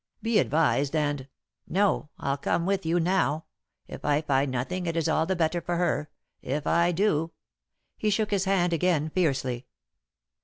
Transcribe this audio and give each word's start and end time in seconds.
Be 0.23 0.39
advised, 0.39 0.95
and" 0.95 1.27
"No. 1.67 2.09
I'll 2.17 2.35
come 2.35 2.65
with 2.65 2.87
you 2.87 2.99
now. 2.99 3.45
If 3.87 4.03
I 4.03 4.23
find 4.23 4.49
nothing, 4.49 4.87
it 4.87 4.97
is 4.97 5.07
all 5.07 5.27
the 5.27 5.35
better 5.35 5.61
for 5.61 5.77
her. 5.77 6.09
If 6.41 6.65
I 6.65 6.91
do" 6.91 7.33
He 7.99 8.09
shook 8.09 8.31
his 8.31 8.45
hand 8.45 8.73
again 8.73 9.11
fiercely. 9.11 9.67